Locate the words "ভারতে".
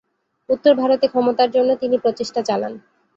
0.75-1.05